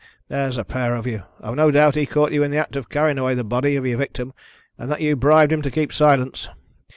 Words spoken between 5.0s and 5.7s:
you bribed him to